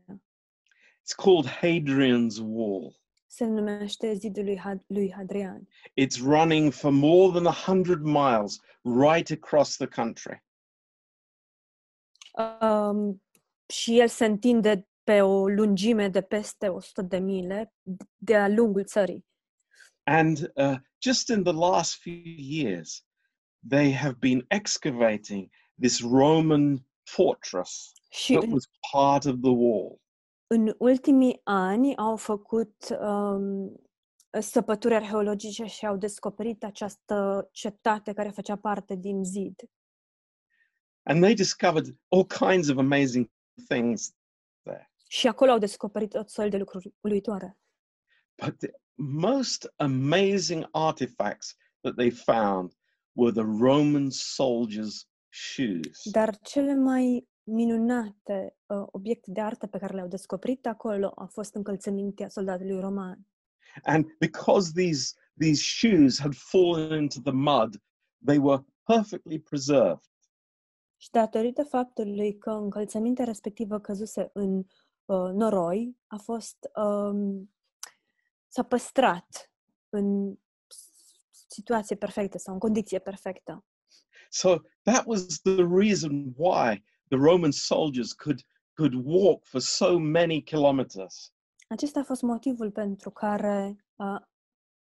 [1.01, 3.01] It's called Hadrian's Wall.
[3.27, 5.69] Se numește zidul lui, Had- lui Hadrian.
[6.01, 10.45] It's running for more than 100 miles right across the country.
[12.61, 13.23] Um,
[13.67, 17.73] și el se întinde pe o lungime de peste 100 de mile
[18.17, 19.28] de-a lungul țării.
[20.09, 23.05] And uh, just in the last few years,
[23.69, 25.51] they have been excavating
[25.81, 30.01] this Roman fortress Și that în, was part of the wall.
[30.47, 33.81] în ultimii ani au făcut um,
[34.41, 39.55] săpături arheologice și au descoperit această cetate care făcea parte din zid.
[41.03, 43.31] And they discovered all kinds of amazing
[43.69, 44.15] things
[44.63, 44.91] there.
[45.09, 47.59] Și acolo au descoperit tot soiul de lucruri uluitoare.
[48.45, 48.69] But the
[48.99, 52.75] most amazing artifacts that they found
[53.15, 56.03] were the Roman soldiers' shoes.
[56.11, 61.55] Dar cele mai minunate uh, obiecte de artă pe care le-au descoperit acolo a fost
[61.55, 63.27] încălțămintea soldatului roman.
[63.83, 67.83] And because these, these shoes had fallen into the mud,
[68.25, 70.01] they were perfectly preserved.
[70.97, 77.51] Și datorită faptului că încălțămintea respectivă căzuse în uh, noroi, a fost um,
[78.59, 79.53] s-a păstrat
[79.89, 80.35] în
[80.67, 83.65] s- situație perfectă sau în condiție perfectă.
[84.31, 88.41] So that was the reason why the Roman soldiers could,
[88.75, 91.33] could walk for so many kilometers.
[91.69, 94.21] Acesta a fost motivul pentru care uh,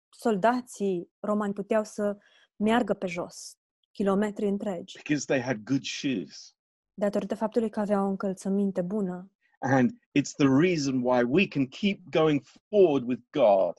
[0.09, 2.17] soldații romani puteau să
[2.55, 3.57] meargă pe jos,
[3.91, 6.55] kilometri întregi, because they had good shoes.
[6.93, 9.31] datorită faptului că aveau o încălțăminte bună.
[9.59, 13.73] And it's the reason why we can keep going forward with God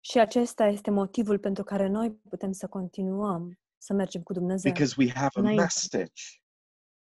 [0.00, 4.94] Și acesta este motivul pentru care noi putem să continuăm să mergem cu Dumnezeu, because
[4.98, 5.62] we have a Înainte.
[5.62, 6.22] message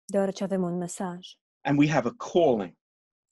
[0.05, 1.28] deoarece avem un mesaj
[1.61, 2.78] and we have a calling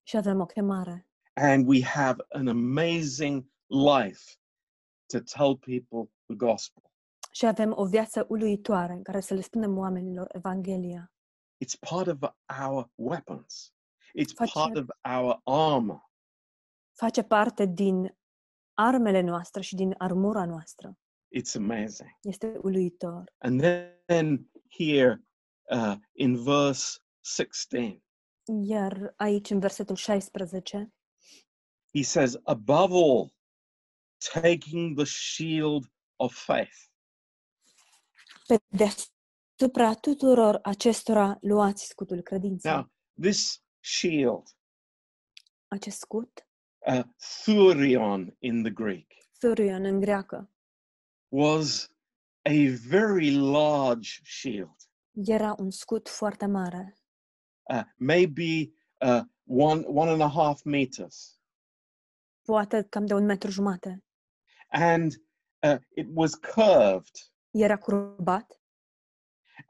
[0.04, 4.22] și avem o chemare and we have an amazing life
[5.06, 6.84] to tell people the gospel.
[7.32, 11.12] și avem o viață uluitoare în care să le spunem oamenilor Evanghelia.
[11.66, 12.32] It's part of
[12.68, 13.72] our weapons.
[14.20, 14.86] It's Face- part of
[15.18, 16.01] our armor.
[16.93, 18.18] Face parte din
[18.74, 20.97] armele noastre și din armura noastră.
[21.39, 22.09] It's amazing.
[22.22, 23.24] Este uluitor.
[23.38, 23.61] And
[24.05, 25.24] then here
[25.72, 28.01] uh, in verse 16,
[28.63, 30.93] Iar aici, în versetul 16,
[31.95, 33.34] he says, above all,
[34.34, 36.76] taking the shield of faith.
[38.47, 42.72] pe deasupra tuturor acestora luați scutul credinței.
[42.72, 42.91] Now,
[43.22, 44.56] this shield,
[45.68, 46.48] Acest scut,
[46.88, 47.04] uh,
[47.44, 50.50] thurion in the Greek, thurion în greacă,
[51.30, 51.90] was
[52.42, 54.76] a very large shield,
[55.14, 56.98] era un scut foarte mare,
[57.70, 58.72] uh, maybe
[59.02, 61.40] uh, one, one and a half meters.
[62.42, 64.04] poate cam de un metru jumate.
[64.70, 65.12] And
[65.64, 67.32] uh, it was curved.
[67.52, 68.62] Era curbat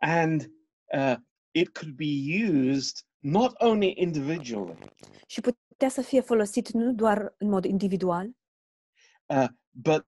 [0.01, 0.51] and
[0.93, 1.15] uh,
[1.51, 4.78] it could be used not only individually,
[5.28, 8.30] și putea să fie folosit nu doar în mod individual,
[9.26, 10.07] uh, but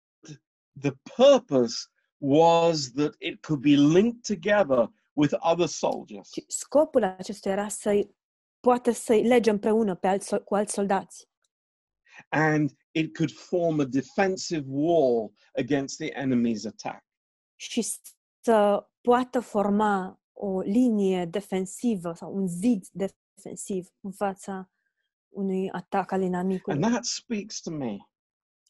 [0.81, 1.75] the purpose
[2.17, 6.29] was that it could be linked together with other soldiers.
[6.29, 8.07] ci scopul acestuia era să
[8.59, 11.27] poată să-i lege împreună pe alți, cu alți soldați
[12.29, 17.05] And it could form a defensive wall against the enemy's attack.
[17.55, 17.85] și
[18.41, 24.71] să poată forma o linie defensivă sau un zid defensiv în fața
[25.29, 26.81] unui atac al And inamicului.
[26.81, 27.97] that speaks to me.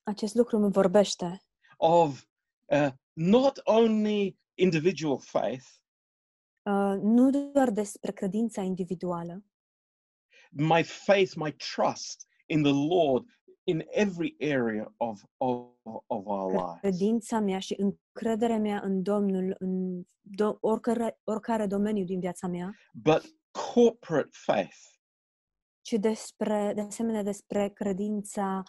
[0.03, 1.41] Acest lucru îmi vorbește.
[1.77, 2.25] Of
[2.65, 5.65] uh, not only individual faith,
[6.63, 9.43] uh, nu doar despre credința individuală,
[10.51, 13.25] my faith, my trust in the Lord
[13.69, 15.67] in every area of, of,
[16.07, 16.79] of our lives.
[16.79, 22.71] credința mea și încrederea mea în Domnul în do- oricare, oricare domeniu din viața mea,
[22.93, 23.23] But
[23.73, 24.77] corporate faith,
[25.81, 28.63] ci despre, de asemenea despre credința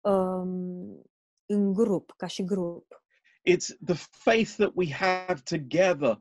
[0.00, 1.02] um,
[1.46, 3.02] în grup, ca și grup.
[3.50, 6.18] it's the faith that we have together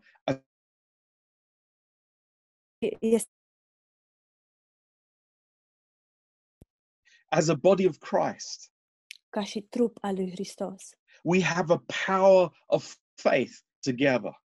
[3.00, 3.30] Este
[7.32, 8.72] as a body of Christ,
[9.30, 10.90] ca și trup al lui Hristos.
[11.24, 14.44] we have a power of faith together.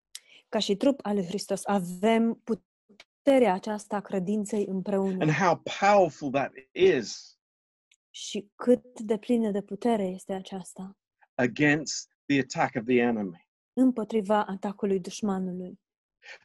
[0.49, 5.17] Ca și trup al lui Hristos avem puterea aceasta a credinței împreună.
[5.23, 7.37] And how powerful that is
[8.09, 10.97] Și cât de plină de putere este aceasta
[11.35, 13.47] against the attack of the enemy.
[13.73, 15.79] împotriva atacului dușmanului.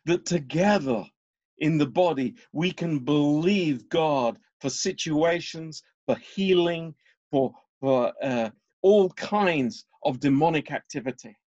[0.04, 1.14] That together
[1.54, 6.94] in the body we can believe God for situations, for healing,
[7.28, 8.50] for, for uh,
[8.80, 11.40] all kinds of demonic activity.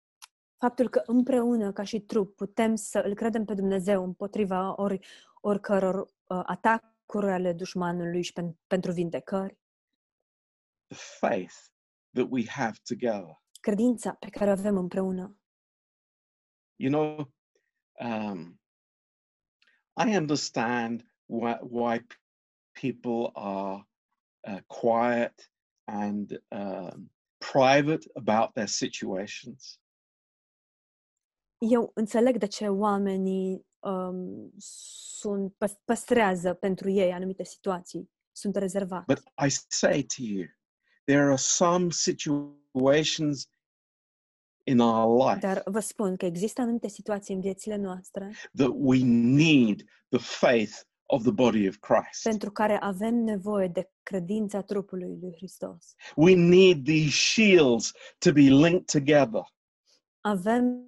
[0.59, 5.07] Faptul că împreună, ca și trup, putem să îl credem pe Dumnezeu împotriva ori,
[5.41, 9.59] oricăror uh, atacuri ale dușmanului și pen, pentru vindecări.
[10.87, 11.55] The faith
[12.13, 13.43] that we have together.
[13.61, 15.39] Credința pe care o avem împreună.
[16.77, 17.33] You know,
[18.01, 18.61] um,
[20.07, 22.07] I understand why, why
[22.73, 23.89] people are
[24.47, 25.51] uh, quiet
[25.85, 29.81] and um, private about their situations.
[31.59, 39.07] Eu înțeleg de ce oamenii um, sunt, păs- păstrează pentru ei anumite situații, sunt rezervați.
[39.07, 40.45] But I say to you,
[41.05, 43.49] there are some situations
[44.65, 48.99] in our life Dar vă spun că există anumite situații în viețile noastre that we
[49.35, 52.23] need the faith of the body of Christ.
[52.23, 55.95] pentru care avem nevoie de credința trupului lui Hristos.
[56.17, 59.55] We need these shields to be linked together.
[60.21, 60.87] Avem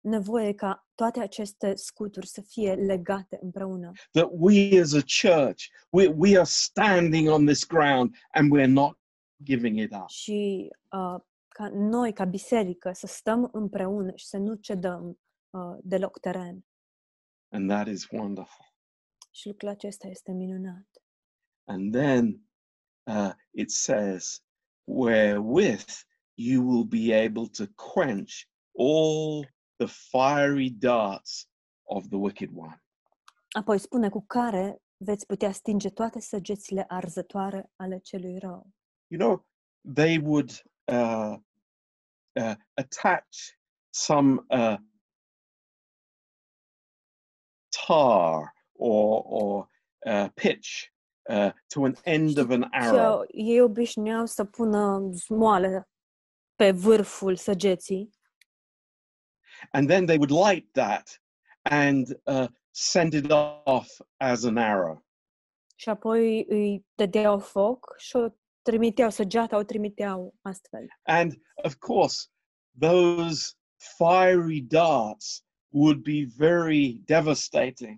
[0.00, 3.92] nevoie ca toate aceste scuturi să fie legate împreună.
[4.10, 8.98] That we as a church, we, we are standing on this ground and we're not
[9.42, 10.08] giving it up.
[10.08, 16.18] Și uh, ca noi, ca biserică, să stăm împreună și să nu cedăm uh, deloc
[16.18, 16.64] teren.
[17.52, 18.69] And that is wonderful.
[19.40, 20.88] Și lucrul acesta este minunat.
[21.64, 22.48] And then
[23.06, 24.42] uh, it says,
[24.84, 28.32] wherewith you will be able to quench
[28.78, 31.48] all the fiery darts
[31.82, 32.84] of the wicked one.
[33.50, 38.70] Apoi spune cu care veți putea stinge toate săgețile arzătoare ale celui rău.
[39.06, 39.46] You know,
[39.94, 41.36] they would uh,
[42.32, 43.36] uh, attach
[43.90, 44.76] some uh,
[47.86, 49.68] tar or, or
[50.06, 50.92] uh, pitch
[51.28, 53.24] uh, to an end of an arrow.
[53.28, 55.88] Ei obișnuiau să pună smoală
[56.54, 58.10] pe vârful săgeții
[59.72, 61.06] and then they would light that
[61.64, 65.02] and uh, send it off as an arrow.
[65.76, 68.28] și apoi îi dădeau foc și o
[68.62, 70.86] trimiteau, săgeata o trimiteau astfel.
[71.02, 72.28] And of course,
[72.78, 73.54] those
[73.96, 77.94] fiery darts would be very devastating.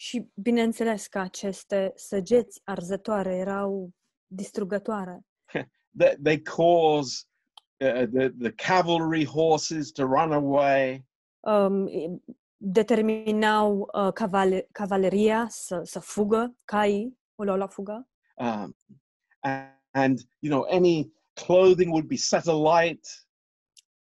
[0.00, 3.90] Și bineînțeles că aceste săgeți arzătoare erau
[4.26, 5.20] distrugătoare.
[5.98, 7.24] They, they cause
[7.84, 11.04] uh, the, the cavalry horses to run away.
[11.40, 12.22] Um, i-
[12.56, 18.76] determinau uh, cavale, cavaleria să, să fugă, caii o luau la fugă Um,
[19.40, 23.06] and, and, you know, any clothing would be set alight.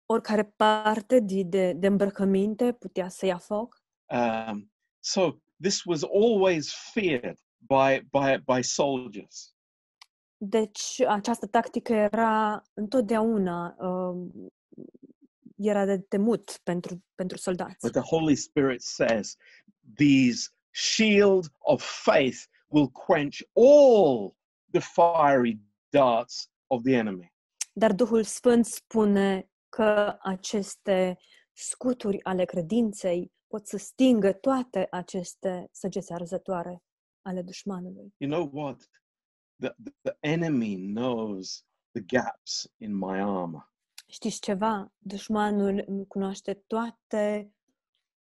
[0.05, 3.81] oricare parte de, de, de îmbrăcăminte putea să ia foc.
[4.05, 5.31] Um, so
[5.61, 7.37] this was always feared
[7.69, 9.55] by, by, by soldiers.
[10.37, 14.51] Deci această tactică era întotdeauna um,
[15.55, 17.77] era de temut pentru, pentru soldați.
[17.81, 19.35] But the Holy Spirit says
[19.95, 22.37] these shield of faith
[22.67, 24.35] will quench all
[24.71, 27.33] the fiery darts of the enemy.
[27.73, 31.17] Dar Duhul Sfânt spune că aceste
[31.57, 36.83] scuturi ale credinței pot să stingă toate aceste săgeți arzătoare
[37.21, 38.13] ale dușmanului.
[38.17, 38.89] You know what?
[39.59, 43.71] The, the enemy knows the gaps in my armor.
[44.07, 44.93] Știți ceva?
[44.97, 47.53] Dușmanul îmi cunoaște toate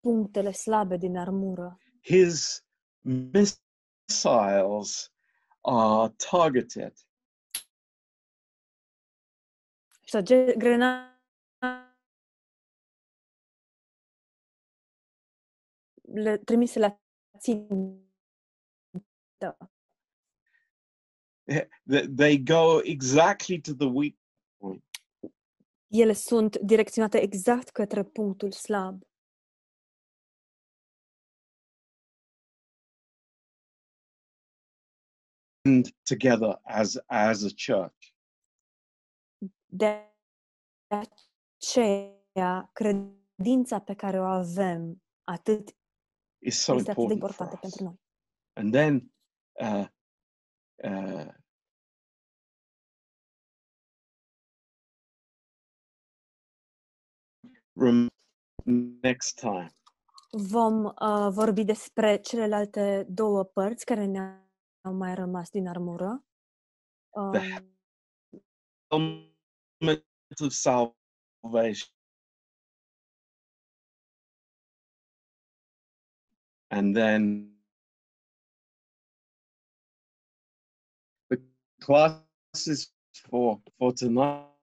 [0.00, 1.78] punctele slabe din armură.
[2.02, 2.64] His
[3.00, 5.12] missiles
[5.60, 6.94] are targeted.
[10.04, 11.15] Săge grenade
[16.16, 17.00] le trimise la
[17.38, 18.06] țintă.
[21.44, 24.14] They- They go exactly to the weak
[24.56, 24.84] point.
[25.86, 29.02] Ele sunt direcționate exact către punctul slab.
[35.64, 38.14] And together as as a church.
[39.66, 40.14] De
[40.88, 45.76] aceea, credința pe care o avem atât
[46.46, 48.00] is so este important, important pentru noi.
[48.52, 49.12] And then
[49.60, 49.86] uh,
[50.84, 51.28] uh,
[59.02, 59.70] next time.
[60.30, 66.24] Vom uh, vorbi despre celelalte două părți care ne-au mai rămas din armură.
[67.10, 67.40] Um, the
[68.90, 70.06] helmet
[70.40, 71.95] of salvation.
[76.68, 77.52] And then
[81.28, 81.38] the
[81.80, 84.54] classes for for tonight.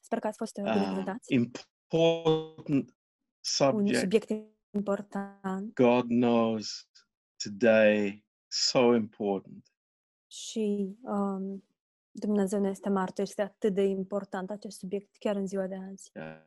[0.00, 2.86] Sper că ați fost uh, important Un
[3.40, 3.98] subject.
[4.00, 4.30] subiect
[4.70, 6.88] important God knows
[7.36, 9.70] today so important.
[10.30, 11.64] și um,
[12.18, 16.10] Dumnezeu ne este martor, este atât de important acest subiect chiar în ziua de azi.
[16.14, 16.42] Yeah.